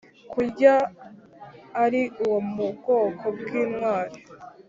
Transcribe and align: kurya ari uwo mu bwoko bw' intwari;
kurya 0.31 0.73
ari 1.83 2.01
uwo 2.23 2.39
mu 2.53 2.65
bwoko 2.75 3.25
bw' 3.39 3.53
intwari; 3.61 4.17